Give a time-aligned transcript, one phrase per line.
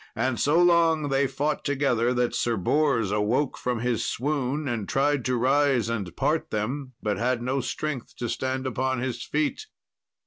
[0.15, 5.23] And so long they fought together that Sir Bors awoke from his swoon, and tried
[5.25, 9.67] to rise and part them, but had no strength to stand upon his feet.